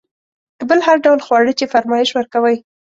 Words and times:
بل 0.69 0.79
هر 0.87 0.97
ډول 1.05 1.19
خواړه 1.25 1.51
چې 1.59 1.71
فرمایش 1.73 2.09
ورکوئ. 2.13 2.57